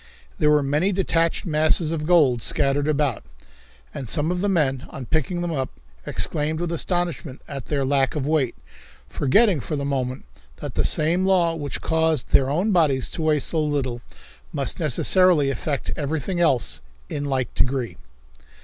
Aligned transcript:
There 0.39 0.49
were 0.49 0.63
many 0.63 0.91
detached 0.91 1.45
masses 1.45 1.91
of 1.91 2.07
gold 2.07 2.41
scattered 2.41 2.87
about, 2.87 3.21
and 3.93 4.09
some 4.09 4.31
of 4.31 4.41
the 4.41 4.49
men, 4.49 4.85
on 4.89 5.05
picking 5.05 5.41
them 5.41 5.51
up, 5.51 5.69
exclaimed 6.07 6.59
with 6.59 6.71
astonishment 6.71 7.39
at 7.47 7.65
their 7.65 7.85
lack 7.85 8.15
of 8.15 8.25
weight, 8.25 8.55
forgetting 9.07 9.59
for 9.59 9.75
the 9.75 9.85
moment 9.85 10.25
that 10.55 10.73
the 10.73 10.83
same 10.83 11.23
law 11.23 11.53
which 11.53 11.81
caused 11.81 12.31
their 12.31 12.49
own 12.49 12.71
bodies 12.71 13.11
to 13.11 13.21
weigh 13.21 13.37
so 13.37 13.63
little 13.63 14.01
must 14.51 14.79
necessarily 14.79 15.51
affect 15.51 15.91
everything 15.95 16.39
else 16.39 16.81
in 17.07 17.25
like 17.25 17.53
degree. 17.53 17.95